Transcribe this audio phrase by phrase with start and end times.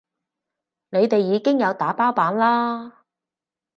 [0.89, 3.03] 你哋已經有打包版啦